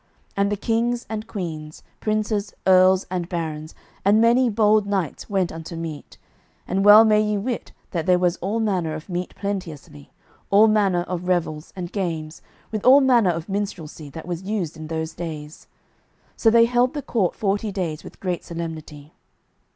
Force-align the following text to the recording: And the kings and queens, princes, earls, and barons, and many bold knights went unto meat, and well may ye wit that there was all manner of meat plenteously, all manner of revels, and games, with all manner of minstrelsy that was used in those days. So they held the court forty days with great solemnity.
And 0.35 0.51
the 0.51 0.55
kings 0.57 1.05
and 1.11 1.27
queens, 1.27 1.83
princes, 1.99 2.55
earls, 2.65 3.05
and 3.11 3.29
barons, 3.29 3.75
and 4.03 4.19
many 4.19 4.49
bold 4.49 4.87
knights 4.87 5.29
went 5.29 5.51
unto 5.51 5.75
meat, 5.75 6.17
and 6.67 6.83
well 6.83 7.05
may 7.05 7.21
ye 7.21 7.37
wit 7.37 7.71
that 7.91 8.07
there 8.07 8.17
was 8.17 8.37
all 8.37 8.59
manner 8.59 8.95
of 8.95 9.09
meat 9.09 9.35
plenteously, 9.35 10.09
all 10.49 10.67
manner 10.67 11.01
of 11.03 11.27
revels, 11.27 11.71
and 11.75 11.91
games, 11.91 12.41
with 12.71 12.83
all 12.83 12.99
manner 12.99 13.29
of 13.29 13.47
minstrelsy 13.47 14.09
that 14.09 14.27
was 14.27 14.41
used 14.41 14.75
in 14.75 14.87
those 14.87 15.13
days. 15.13 15.67
So 16.35 16.49
they 16.49 16.65
held 16.65 16.95
the 16.95 17.03
court 17.03 17.35
forty 17.35 17.71
days 17.71 18.03
with 18.03 18.19
great 18.19 18.43
solemnity. 18.43 19.13